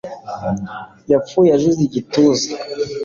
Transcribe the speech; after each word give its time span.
Yapfuye 1.11 1.49
azize 1.57 1.81
igituza 1.87 2.47